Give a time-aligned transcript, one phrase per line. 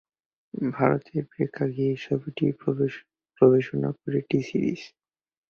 [0.73, 2.45] ভারতের প্রেক্ষাগৃহে ছবিটি
[2.61, 4.81] পরিবেশনা করে টি-সিরিজ।